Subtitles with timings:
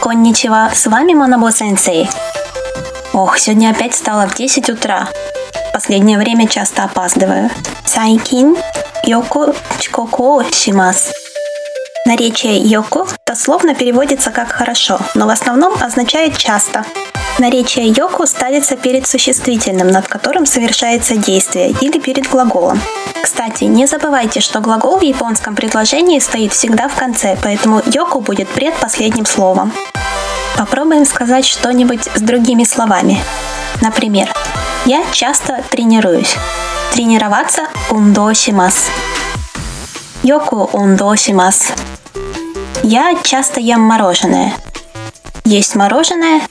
[0.00, 2.08] Конничева, с вами Монобо Сенсей.
[3.12, 5.08] Ох, сегодня опять встала в 10 утра.
[5.72, 7.50] Последнее время часто опаздываю.
[7.84, 8.56] Сайкин
[9.02, 11.12] йоко чикоко шимас.
[12.06, 16.84] Наречие йоко дословно переводится как «хорошо», но в основном означает «часто».
[17.40, 22.78] Наречие йоку ставится перед существительным, над которым совершается действие, или перед глаголом.
[23.22, 28.46] Кстати, не забывайте, что глагол в японском предложении стоит всегда в конце, поэтому йоку будет
[28.50, 29.72] предпоследним словом.
[30.58, 33.18] Попробуем сказать что-нибудь с другими словами.
[33.80, 34.30] Например,
[34.84, 36.36] я часто тренируюсь.
[36.92, 38.90] Тренироваться ундо шимас.
[40.22, 41.72] Йоку ундо шимас.
[42.82, 44.52] Я часто ем мороженое.
[45.46, 46.42] Есть мороженое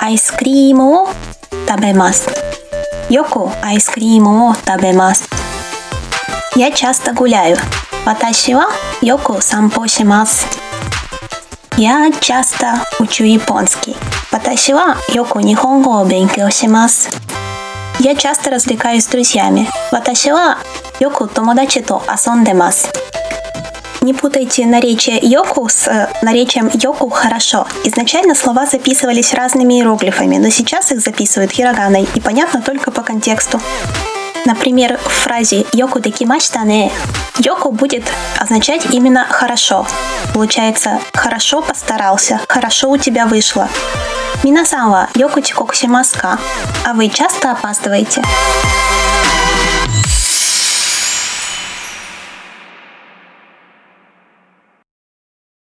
[0.00, 1.08] アイスクリームを
[1.68, 2.28] 食べます。
[3.10, 5.28] よくアイスクリームを食べます。
[6.56, 7.56] Я часто гуляю.
[8.04, 8.68] 私は
[9.00, 10.46] よく散歩します。
[11.78, 13.96] Я часто учу японский.
[14.30, 17.10] 私はよく日本語を勉強します。
[18.00, 19.66] Я часто развлекаюсь с друзьями.
[19.92, 20.58] 私は
[21.00, 22.92] よく友達と遊んでます。
[24.07, 27.67] Не путайте наречие йоку с э, наречием йоку хорошо.
[27.83, 33.59] Изначально слова записывались разными иероглифами, но сейчас их записывают хироганой и понятно только по контексту.
[34.45, 36.89] Например, в фразе «йоку декимашта не»
[37.37, 38.05] «йоку» будет
[38.39, 39.85] означать именно «хорошо».
[40.33, 43.67] Получается «хорошо постарался», «хорошо у тебя вышло».
[44.41, 46.39] Минасанва йоку чикокушимаска,
[46.85, 48.23] а вы часто опаздываете?